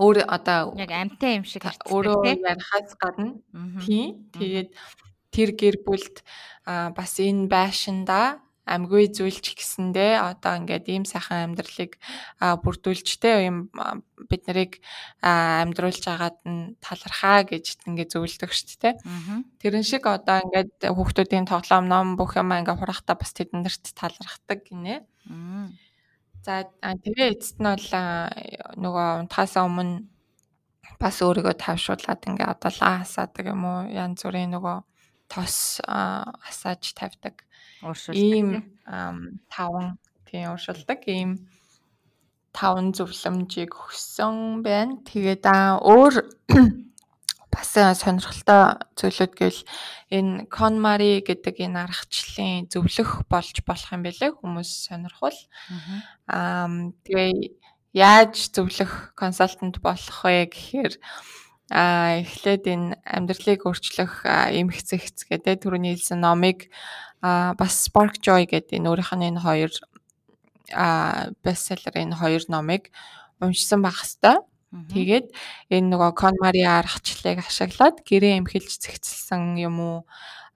[0.00, 3.38] Өөр одоо яг амтай юм шиг өөрөө ярихаас гадна.
[3.84, 4.70] Тийм тэгээд
[5.34, 6.22] тэр гэр бүлд
[6.66, 12.00] бас энэ байшинда амьгүй зүйлч гэсэндээ одоо ингээд ийм сайхан амьдралыг
[12.40, 13.68] бүрдүүлжтэй юм
[14.28, 14.80] бид нарыг
[15.20, 18.94] амьдруулж агаад нь талархаа гэж ингээд зөвлөдөг шүү дээ.
[19.60, 25.04] Тэрэн шиг одоо ингээд хүүхдүүдийн тоглоом ном бүх юм ингээд хурахтаа бас тэднэрт талархдаг гинэ.
[26.44, 27.88] За тэгээ эцэст нь бол
[28.80, 30.08] нөгөө унтахаасаа өмнө
[31.00, 33.88] бас өөрийгөө тавшуулаад ингээ одоо лаа хасаадаг юм уу?
[33.92, 34.76] Янз бүрийн нөгөө
[35.28, 37.44] тос асааж тавьдаг
[38.14, 38.48] ийм
[39.48, 41.48] таван тийм ууршилдаг ийм
[42.54, 45.02] таван зөвлөмжийг өгсөн байна.
[45.02, 45.44] Тэгээд
[45.82, 46.14] өөр
[47.54, 49.62] бас сонирхолтой зүйлүүд гэвэл
[50.10, 55.38] энэ KonMari гэдэг энэ аргачлалын зөвлөх болж болох юм бэлээ хүмүүс сонирхвол.
[56.30, 56.70] Аа
[57.06, 57.54] тэгээ
[57.94, 60.94] яаж зөвлөх консалтант болох вэ гэхээр
[61.70, 66.68] а эхлээд энэ амьдралыг өөрчлөх эмх зэгц гэдэг түрүүний хэлсэн номыг
[67.24, 69.72] а бас Spark Joy гэдэг энэ өөрийнх нь энэ хоёр
[70.76, 72.92] а бестселлер энэ хоёр номыг
[73.40, 74.44] уншсан байх хэвээр.
[74.92, 75.26] Тэгээд
[75.72, 79.98] энэ нөгөө KonMari аргачлалыг ашиглаад гэрээ эмхэлж зэгцэлсэн юм уу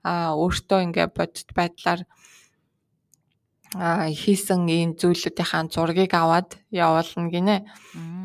[0.05, 2.05] а өөртөө ингээ бодит байдлаар
[3.75, 7.57] хийсэн ийм зүйлүүдийн зургийг аваад явуулна гинэ.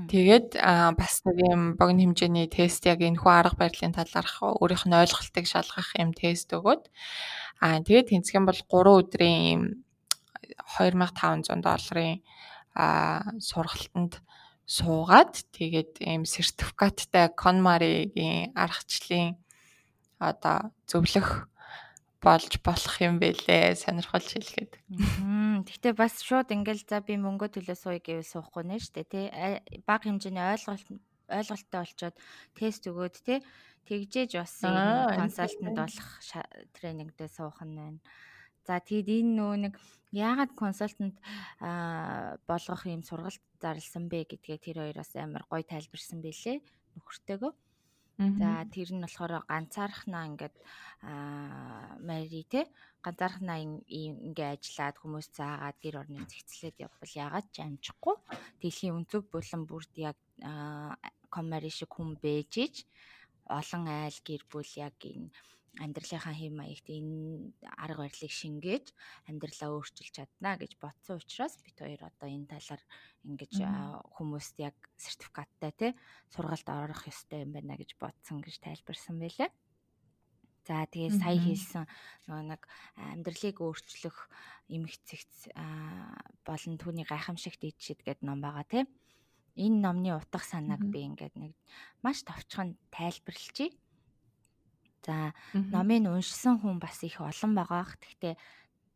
[0.08, 0.56] Тэгээд
[0.96, 5.44] бас нэг юм богино хэмжээний тест яг энэ хүү арга барилын талаарх өөрийнх нь ойлголтыг
[5.44, 6.88] шалгах юм тест өгөөд
[7.60, 9.62] аа тэгээд тэнцэх юм бол 3 өдрийн ийм
[10.80, 12.24] 2500 долларын
[12.74, 14.20] а сургалтанд
[14.64, 19.36] суугаад тэгээд ийм сертификаттай Конмаригийн аргачлалын
[20.18, 21.48] одоо зөвлөх
[22.24, 24.72] болж болох юм бэлээ сонирхолж хэлгээд.
[25.68, 29.28] Гэхдээ бас шууд ингээл за би мөнгө төлөө сууя гэвэл суухгүй нэ штэ тий
[29.84, 30.88] баг хэмжээний ойлголт
[31.28, 32.16] ойлголттой болчоод
[32.56, 33.38] тест өгөөд тий
[33.84, 36.10] тэгжээж бас консалтант болох
[36.72, 38.00] тренингдээ суух нь байна.
[38.64, 39.74] За тэгэд энэ нөө нэг
[40.16, 41.20] яагаад консалтант
[42.48, 46.64] болгох юм сургалт зарласан бэ гэдгээ тэр хоёроос амар гоё тайлбарсан бэлээ
[46.96, 47.52] нөхөртөөгөө.
[48.18, 50.56] За тэр нь болохоор ганцаархнаа ингээд
[51.02, 52.60] аа мари те
[53.02, 58.16] ганцаархнаа ингээ ажиллаад хүмүүс заагаад гэр орны зэгцлээд явбал яагаад ч амжихгүй
[58.62, 60.18] дэлхийн өнцөг булан бүрд яг
[61.34, 62.86] коммари шиг хүн бэжиж
[63.58, 65.34] олон айл гэр бүл яг энэ
[65.82, 68.86] амьдралынхаа хэм маягт энэ арга барилыг шингээж
[69.26, 72.82] амьдралаа өөрчилж чадна гэж бодсон учраас бид хоёр одоо энэ талаар
[73.26, 73.52] ингэж
[74.14, 75.88] хүмүүст яг сертификаттай те
[76.30, 79.50] сургалт орох ёстой юм байна гэж бодсон гэж тайлбарсан байлаа.
[80.64, 81.84] За тэгээ сая хэлсэн
[82.24, 82.62] нөгөө нэг
[82.96, 84.16] амьдралыг өөрчлөх
[84.72, 85.52] эмгцэгц
[86.40, 88.86] болон түүний гайхамшигт ичшид гэдэг ном байгаа тийм.
[89.60, 91.52] Энэ номны утга санааг би ингээд нэг
[92.00, 93.76] маш товчхон тайлбарлчихъя.
[95.04, 97.84] За номыг уншсан хүн бас их олон байгаа.
[98.00, 98.34] Гэхдээ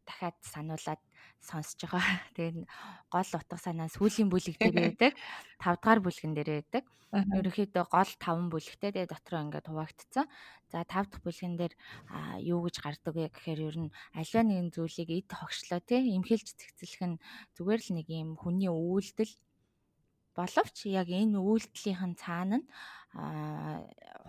[0.09, 1.01] дахиад сануулад
[1.45, 2.03] сонсож байгаа.
[2.37, 2.65] Тэгээд
[3.13, 5.13] гол утга санаа сүүлийн бүлэг дээр байдаг.
[5.61, 6.85] 5 дугаар бүлгэн дээр байдаг.
[7.09, 10.27] Ерөнхийдөө гол 5 бүлэгтэй тэгээд дотроо ингээд хуваагдсан.
[10.73, 11.75] За 5 дахь бүлгэн дээр
[12.45, 17.03] юу гэж гардаг вэ гэхээр ер нь аливаа нэгэн зүйлийг эд хогшлоо тий имхэлж цэгцлэх
[17.05, 17.21] нь
[17.57, 19.33] зүгээр л нэг юм хүний үйлдэл
[20.39, 22.67] боловч яг энэ үйлдэлийн цаана нь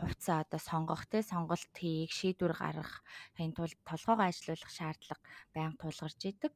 [0.01, 2.93] хувцас одоо сонгох те сонголт хийх шийдвэр гаргах
[3.37, 5.21] энэ тулд толгоогоо ажилуулах шаардлага
[5.53, 6.53] байнга тулгарч идэг.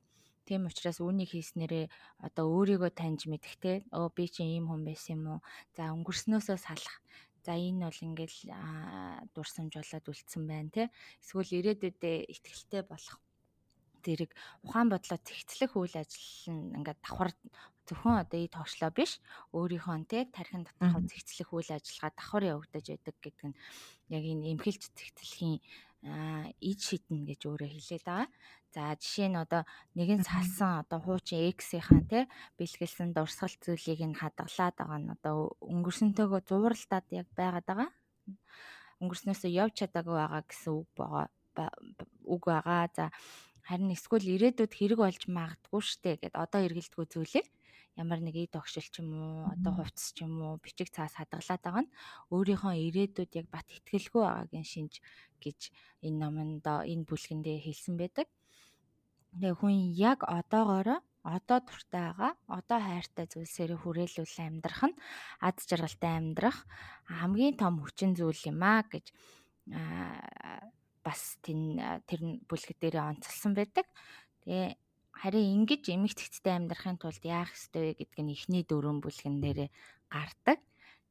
[0.48, 1.86] Тийм учраас үүнийг хийснээрээ
[2.28, 5.40] одоо өөрийгөө таньж мэдэх те өө би чи ийм хүн байсан юм уу?
[5.76, 6.98] За өнгөрснөөсөө салах.
[7.46, 8.40] За энэ бол ингээл
[9.36, 10.84] дурсамж болоод үлдсэн байна те.
[11.24, 13.20] Эсвэл ирээдүйдээ ихтгэлтэй болох
[14.06, 14.32] зэрэг
[14.66, 17.32] ухаан бодлоо зэгцлэх үйл ажил нь ингээд давхар
[17.88, 19.20] зөвхөн одоо и тоочлоо биш
[19.56, 23.58] өөрийнхөө те тархин доторх зэгцлэх үйл ажиллагаа давхар явагдаж байдаг гэдэг нь
[24.16, 25.60] яг энэ эмхэлж зэгцлэхийн
[26.60, 28.28] ид шиднэ гэж өөрөө хэлээд байгаа.
[28.76, 29.64] За жишээ нь одоо
[29.96, 32.28] нэгэн салсан одоо хуучин X-ийн те
[32.60, 37.90] бэлгэлсэн дурсгал зүйлийг нь хадгалаад байгаа нь одоо өнгөрсөнтэйгөө зууралдаад яг байгаад байгаа.
[39.00, 41.28] Өнгөрснөөсөө явж чадаагүй байгаа гэсэн үг байгаа
[42.34, 42.90] үг байгаа.
[42.98, 43.06] За
[43.68, 47.46] харин эсвэл ирээдүйд хэрэг болж магадгүй штэ гэд одоо эргэлдэггүй зүйлээ
[47.96, 51.62] ямар нэг ий тогшил ч юм уу одоо хувцс ч юм уу бичиг цаас хадгалаад
[51.62, 51.94] байгаа нь
[52.34, 54.94] өөрийнхөө ирээдүйд яг бат итгэлгүй байгаагийн шинж
[55.44, 55.60] гэж
[56.06, 58.28] энэ номонд энэ бүлгэндээ хэлсэн байдаг.
[59.38, 65.00] Тэгээ хүн яг одоогоороо одоо туртай байгаа одоо хайртай зүйлсээр хүрээлүүл амьдрах нь
[65.48, 66.58] ад жаргалтай амьдрах
[67.08, 69.06] хамгийн том хүчин зүйл юм а гэж
[71.04, 73.86] бас тэр бүлэг дээр онцлсан байдаг.
[74.44, 74.80] Тэгээ
[75.14, 79.70] Харин ингэж эмэгт хэцтэй амьдрахын тулд яах ёстой вэ гэдг нь эхний дөрвөн бүлгэн дээр
[80.10, 80.60] гардаг.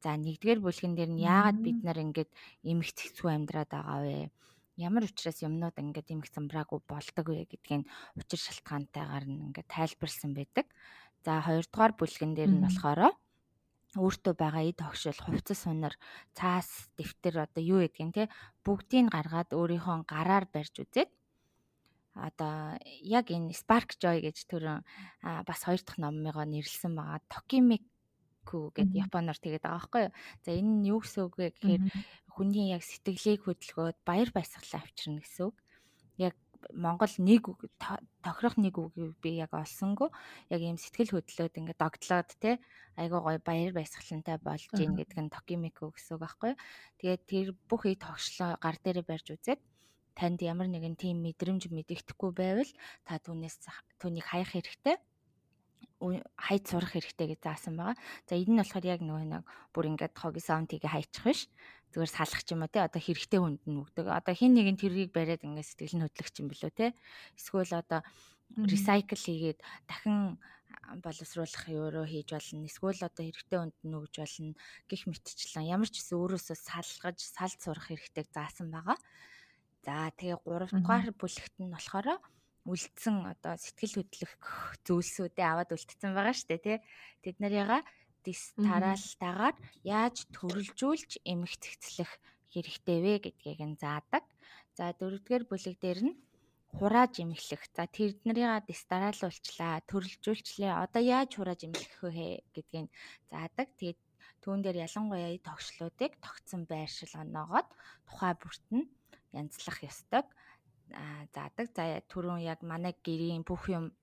[0.03, 2.29] За нэгдүгээр бүлгэн дээр нь яагаад бид нар ингэж
[2.67, 4.29] эмэгт хэцүү амьдраад байгаа вэ?
[4.75, 7.87] Ямар учраас юмнууд ингэж эмэгт замбраагүй болдог вэ гэдгийг
[8.19, 10.67] учир шалтгаантайгаар нь ингэж тайлбарлсан байдаг.
[11.23, 13.15] За хоёрдугаар бүлгэн дээр нь болохоор
[13.97, 15.93] өөртөө байгаа эд огшил, хувцас сунар,
[16.33, 18.23] цаас, дэвтэр одоо юу гэдгийг те
[18.65, 21.11] бүгдийг гаргаад өөрийнхөө гараар барьж үзээд
[22.13, 24.85] одоо яг энэ Spark Joy гэж төрөн
[25.21, 27.25] бас хоёр дахь номыгоо нэрлсэн байгаа.
[27.25, 30.13] Tokimiku гэдэг японоор тэгээд байгаа байхгүй юу.
[30.45, 31.83] За энэ нь юу гэсэн үг вэ гэхээр
[32.37, 35.57] хүний яг сэтгэлийг хөдөлгөөд баяр баясгалан авчирна гэсэн үг.
[36.21, 36.37] Яг
[36.71, 37.67] Монгол нэг үг
[38.23, 40.09] тохирох нэг үгийг би яг олсонгүй
[40.53, 42.63] яг ийм сэтгэл хөдлөөд ингээд догтлоод те
[42.95, 46.53] айгуу гой баяр баясгалантай болж гин гэдэг нь Tokimiku гэсэн үг байхгүй.
[47.03, 49.61] Тэгээд тэр бүх ий тогшлоо гар дээрээ барьж үзээд
[50.13, 52.71] танд ямар нэгэн тийм мэдрэмж мэдэгдэхгүй байвал
[53.05, 53.57] та түүнээс
[53.97, 54.95] түүнийг хаях хэрэгтэй
[56.37, 57.95] хайд сурах хэрэгтэй гэж заасан байгаа.
[58.27, 61.41] За энэ нь болохоор яг нөгөө нэг бүр ингээд хоги саундыг хайчих биш.
[61.93, 64.09] Зүгээр салах ч юм уу те одоо хэрэгтэй хүнд нь өгдөг.
[64.09, 66.97] Одоо хин нэгэн тэрийг бариад ингээд сэтгэл нь хөдлөх юм билүү те.
[67.37, 68.01] Эсвэл одоо
[68.57, 70.41] recycle хийгээд дахин
[71.05, 72.65] боловсруулах өөрөө хийж болно.
[72.65, 74.53] Эсвэл одоо хэрэгтэй хүнд нь өгж болно.
[74.89, 78.97] Гэх мэтчлэн ямар ч гэсэн өөрөөсөө салгаж салд сурах хэрэгтэй заасан байгаа.
[79.85, 82.07] За тэгээ 3 дугаар бүлэгт нь болохоор
[82.63, 84.33] үлдсэн одоо сэтгэл хөдлөх
[84.87, 86.77] зүйлсүүдээ аваад үлдсэн байгаа шүү дээ тий.
[87.19, 87.83] Тэд нарыгаа
[88.25, 92.11] дис тараалтаагаар яаж төрөлжүүлж эмгэгцлэх
[92.53, 94.25] хэрэгтэй вэ гэдгийг нь заадаг.
[94.77, 96.15] За дөрөвдүгээр бүлэг дээр нь
[96.77, 97.63] хурааж эмхлэх.
[97.77, 100.73] За тэрднэрийг дистаралуулчлаа, төрөлжүүлчлээ.
[100.73, 102.89] Одоо яаж хурааж эмхлэх вэ гэдгийг
[103.29, 103.67] заадаг.
[103.77, 103.99] Тэгээд
[104.41, 107.69] түүн дээр ялангуяа тогшлуудыг тогтсон байршил оноогоод
[108.07, 108.89] тухай бүрт нь
[109.31, 110.23] янзлах ёстой
[111.33, 111.67] заадаг.
[111.77, 113.93] За түрүүн яг манай гэрийн бүх юм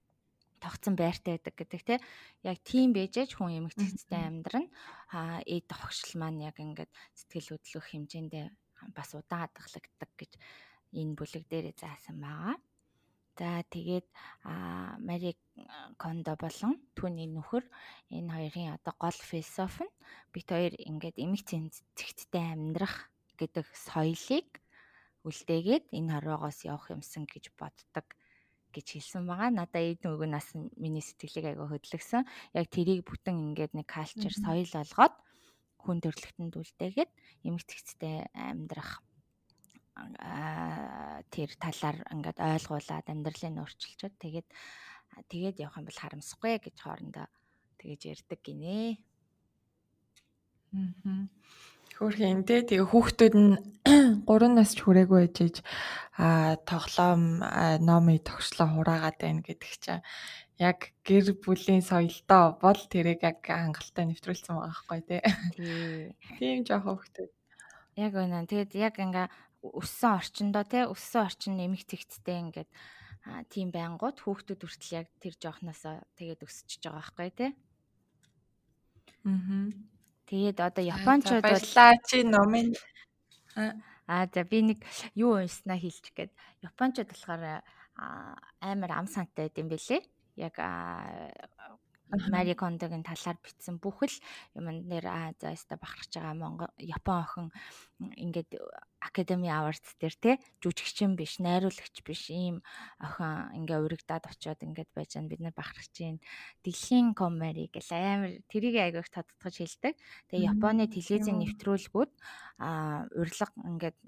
[0.61, 2.01] тогтсон байртай байдаг гэдэг тийм
[2.45, 4.67] яг тийм бэжэж хүн эмгэгцтэй амьдран
[5.11, 8.47] а эд тогшил маань яг ингээд сэтгэл хөдлөх хэмжээндээ
[8.97, 10.33] бас удаан хадгалагддаг гэж
[11.01, 12.57] энэ бүлэг дээрээ заасан байгаа.
[13.41, 14.05] За тэгээд
[15.01, 15.33] Мари
[15.97, 17.65] Кондо болон түүний нөхөр
[18.13, 19.97] энэ хоёрын одоо гол философи нь
[20.29, 23.09] бит хоёр ингээд эмэг цэнцэгттэй амьдрах
[23.41, 24.61] гэдэг соёлыг
[25.25, 28.07] үлдээгээд энэ хорвоогоос явах юмсан гэж боддог
[28.73, 29.51] гэж хэлсэн байгаа.
[29.51, 32.23] Надаа эд нүг нас миний сэтгэлийг айгаа хөдлөсөн.
[32.55, 35.15] Яг тэрийг бүтэн ингээд нэг калчер соёл болгоод
[35.81, 37.11] хүн төрлөختөнд үлдээгээд
[37.47, 39.01] эмэг цэгцтэй амьдрах
[41.35, 44.49] тэр талаар ингээд ойлгуулад амьдралыг өөрчилчихэд тэгээд
[45.29, 47.27] тэгээд явах юм бол харамсахгүй гэж хоорондоо
[47.81, 48.97] тэгэж ярьдаг гинэ.
[50.73, 51.27] Аа.
[52.01, 53.61] Хөрхийн тэ тэгээ хүүхдүүд нь
[54.25, 55.61] 3 нас ч хүрээгүй иж
[56.17, 57.45] а тоглоом
[57.85, 60.01] номыг тогшлоо хураагаад байна гэдэг чинь
[60.57, 65.21] яг гэр бүлийн соёлдоо бол тэрийг яг хангалттай нэвтрүүлсэн байгаа байхгүй тий.
[66.41, 67.31] Тийм жоох хүүхдүүд.
[68.01, 68.49] Яг үнэн.
[68.49, 69.29] Тэгээд яг ингээ
[69.61, 72.71] өссөн орчиндоо тий өссөн орчин нэмэх тэгттэй ингээд
[73.53, 75.85] тийм байнгут хүүхдүүд хүртэл яг тэр жоохноос
[76.17, 77.51] тэгээд өсөж байгаа байхгүй тий.
[79.29, 79.69] Аа.
[80.31, 82.71] Тэгээд одоо японочдод баярлаа чи номын
[84.07, 84.79] аа за би нэг
[85.19, 86.31] юу унснаа хэлчих гээд.
[86.63, 87.67] Японочд болохоор
[88.63, 90.03] амар ам сантай гэдэм бэлээ.
[90.39, 90.55] Яг
[92.31, 94.17] Мари Кондогийн талаар бичсэн бүх л
[94.55, 97.47] юмн нэр аа за яста бахарч байгаа Монгол Япон охин
[98.01, 98.57] ингээд
[99.01, 100.33] Academy Awards дээр те
[100.65, 102.65] жүжигчин биш, найруулагч биш ийм
[103.01, 106.21] охин ингээ урагдаад очиод ингээд байж байгаа бид нар бахарч чинь
[106.65, 109.95] дэлхийн коммери гэл амар тэрийг айгүйх тодтогч хэлдэг.
[110.33, 112.13] Тэгээ Японы телевизийн нэвтрүүлгүүд
[112.61, 113.99] а урилга ингээд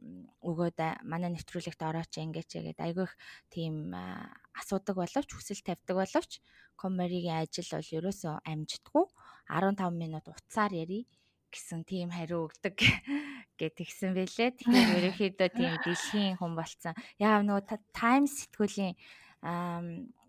[0.45, 3.13] өгөөд манай нэвтрүүлэгт орооч ингээд чигээд айгүйх
[3.53, 3.93] тийм
[4.57, 6.41] асуудаг боловч хүсэл тавьдаг боловч
[6.77, 9.05] Коммаригийн ажил бол ерөөсөө амждаггүй
[9.49, 11.05] 15 минут уцаар ярий
[11.53, 12.77] гэсэн тийм хариу өгдөг
[13.61, 14.51] гэт тэгсэн байлээ.
[14.57, 16.97] Тэгэхээр ерөөхдөө тийм дэлхийн хүн болцсон.
[17.21, 18.97] Яа нөгөө Time сэтгүүлийн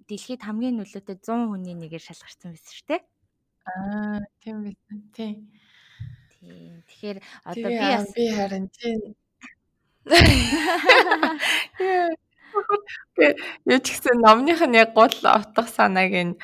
[0.05, 3.01] дэлхийд хамгийн нөлөөтэй 100 хүний нэгээр шалгарсан байсан шүү дээ.
[3.63, 4.97] Аа, тийм байсан.
[5.15, 5.36] Тийм.
[6.36, 6.83] Тийм.
[6.83, 9.15] Тэгэхээр одоо би бас би харин тийм
[13.65, 16.36] Яа ч гэсэн номных нь яг гол утга санааг нь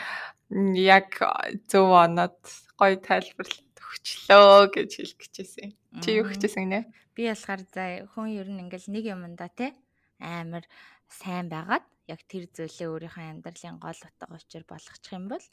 [0.79, 1.19] яг
[1.67, 2.39] зөв оноод
[2.79, 5.69] гоё тайлбарлаад өгчлөө гэж хэлэх гэжсэн.
[6.06, 6.80] Чи юу хэлчихсэн нэ?
[7.17, 9.73] Би болохоор за хүн ер нь ингээл нэг юмдаа те
[10.21, 10.63] амар
[11.10, 15.45] сайн байгаад яг тэр зүйлээ өөрийнхөө амьдралын гол утга учир болгочих юм бол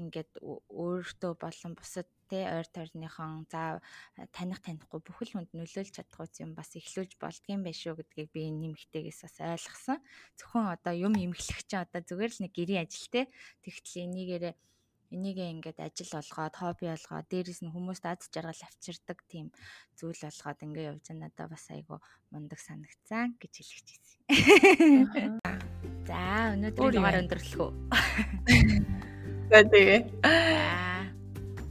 [0.00, 3.80] ингээд өөртөө болон бусад те ойр тойрныхон за
[4.36, 8.42] таних танихгүй бүхэл хүнд нөлөөлж чадах үс юм бас эхлүүлж болдгийм байх шүү гэдгийг би
[8.52, 9.98] нэмэгтэйгээс бас ойлгосон.
[10.40, 13.22] Зөвхөн одоо юм эмхлэх чинь одоо зүгээр л нэг гэрийн ажил те.
[13.64, 14.54] Тэгтэл энийгээрээ
[15.10, 19.52] энийгээ ингээд ажил болгоод хобби болгоод дээрэс нь хүмүүст аз жаргал авчирдаг тийм
[19.98, 21.96] зүйл болгоод ингээд явж байгаа надад бас айгу
[22.32, 24.20] мундаг санагцсан гэж хэлэх чийсэн.
[26.08, 27.72] За өнөөдрийн дугаар өндөрлөх үү?
[29.50, 30.00] За тэгээ.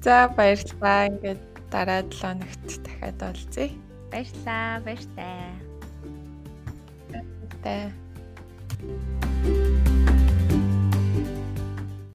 [0.03, 1.07] За баярлалаа.
[1.09, 1.41] Ингээд
[1.73, 3.69] дараа 7 хоногт дахиад олзъя.
[4.11, 4.81] Баярлалаа.
[4.85, 5.53] Баяртай.
[7.09, 7.93] Баяртай.